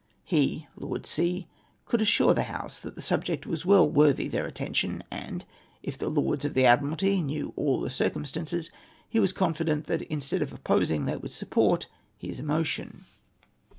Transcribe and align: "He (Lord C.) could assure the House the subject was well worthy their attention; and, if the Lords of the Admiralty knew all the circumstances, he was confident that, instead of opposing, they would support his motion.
"He 0.23 0.65
(Lord 0.75 1.05
C.) 1.05 1.47
could 1.85 2.01
assure 2.01 2.33
the 2.33 2.45
House 2.49 2.79
the 2.79 2.99
subject 3.03 3.45
was 3.45 3.67
well 3.67 3.87
worthy 3.87 4.27
their 4.27 4.47
attention; 4.47 5.03
and, 5.11 5.45
if 5.83 5.95
the 5.95 6.09
Lords 6.09 6.43
of 6.43 6.55
the 6.55 6.65
Admiralty 6.65 7.21
knew 7.21 7.53
all 7.55 7.79
the 7.79 7.91
circumstances, 7.91 8.71
he 9.07 9.19
was 9.19 9.31
confident 9.31 9.85
that, 9.85 10.01
instead 10.01 10.41
of 10.41 10.51
opposing, 10.51 11.05
they 11.05 11.17
would 11.17 11.29
support 11.31 11.85
his 12.17 12.41
motion. 12.41 13.05